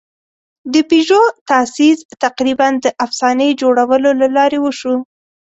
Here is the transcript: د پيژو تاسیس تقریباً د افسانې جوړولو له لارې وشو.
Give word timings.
د 0.73 0.75
پيژو 0.89 1.21
تاسیس 1.49 1.99
تقریباً 2.23 2.67
د 2.83 2.85
افسانې 3.05 3.49
جوړولو 3.61 4.09
له 4.21 4.27
لارې 4.37 4.59
وشو. 4.61 4.95